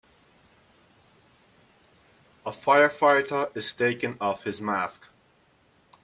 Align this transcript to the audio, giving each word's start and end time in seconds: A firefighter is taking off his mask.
A 2.43 2.49
firefighter 2.49 3.55
is 3.55 3.71
taking 3.71 4.17
off 4.19 4.45
his 4.45 4.59
mask. 4.59 5.03